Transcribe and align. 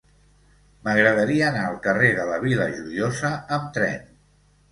M'agradaria 0.85 1.43
anar 1.49 1.65
al 1.65 1.75
carrer 1.83 2.09
de 2.19 2.25
la 2.31 2.39
Vila 2.45 2.67
Joiosa 2.79 3.31
amb 3.59 3.71
tren. 3.79 4.09